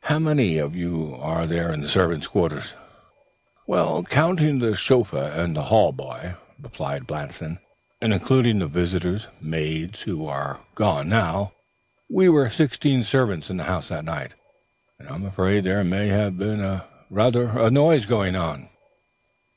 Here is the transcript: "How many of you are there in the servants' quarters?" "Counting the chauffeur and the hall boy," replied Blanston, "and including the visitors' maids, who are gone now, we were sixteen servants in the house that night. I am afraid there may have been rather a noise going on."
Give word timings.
"How 0.00 0.18
many 0.18 0.58
of 0.58 0.74
you 0.74 1.14
are 1.20 1.46
there 1.46 1.72
in 1.72 1.80
the 1.80 1.86
servants' 1.88 2.26
quarters?" 2.26 2.74
"Counting 3.70 4.58
the 4.58 4.74
chauffeur 4.74 5.26
and 5.28 5.56
the 5.56 5.62
hall 5.62 5.92
boy," 5.92 6.34
replied 6.60 7.06
Blanston, 7.06 7.60
"and 8.00 8.12
including 8.12 8.58
the 8.58 8.66
visitors' 8.66 9.28
maids, 9.40 10.02
who 10.02 10.26
are 10.26 10.58
gone 10.74 11.08
now, 11.08 11.52
we 12.10 12.28
were 12.28 12.50
sixteen 12.50 13.04
servants 13.04 13.48
in 13.48 13.58
the 13.58 13.62
house 13.70 13.86
that 13.86 14.04
night. 14.04 14.34
I 14.98 15.14
am 15.14 15.24
afraid 15.24 15.62
there 15.62 15.84
may 15.84 16.08
have 16.08 16.36
been 16.36 16.80
rather 17.08 17.44
a 17.56 17.70
noise 17.70 18.06
going 18.06 18.34
on." 18.34 18.68